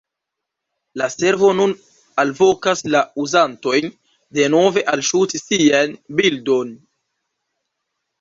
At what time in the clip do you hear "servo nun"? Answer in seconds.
1.15-1.73